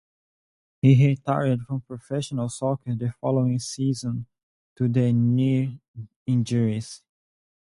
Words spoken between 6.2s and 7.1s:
injuries.